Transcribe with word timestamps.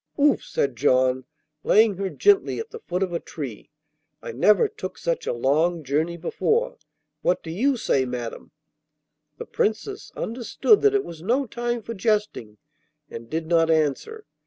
'Ouf,' 0.19 0.41
said 0.43 0.75
John, 0.75 1.25
laying 1.63 1.97
her 1.97 2.09
gently 2.09 2.57
at 2.57 2.71
the 2.71 2.79
foot 2.79 3.03
of 3.03 3.13
a 3.13 3.19
tree. 3.19 3.69
'I 4.23 4.31
never 4.31 4.67
took 4.67 4.97
such 4.97 5.27
a 5.27 5.31
long 5.31 5.83
journey 5.83 6.17
before. 6.17 6.79
What 7.21 7.43
do 7.43 7.51
you 7.51 7.77
say, 7.77 8.05
madam?' 8.05 8.49
The 9.37 9.45
Princess 9.45 10.11
understood 10.15 10.81
that 10.81 10.95
it 10.95 11.03
was 11.03 11.21
no 11.21 11.45
time 11.45 11.83
for 11.83 11.93
jesting, 11.93 12.57
and 13.11 13.29
did 13.29 13.45
not 13.45 13.69
answer. 13.69 14.25